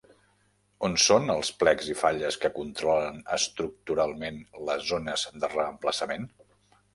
On 0.87 0.95
són 1.01 1.27
els 1.33 1.51
plecs 1.63 1.91
i 1.93 1.95
falles 1.99 2.37
que 2.45 2.51
controlen 2.55 3.19
estructuralment 3.37 4.41
les 4.71 4.89
zones 4.93 5.27
de 5.45 5.53
reemplaçament? 5.55 6.27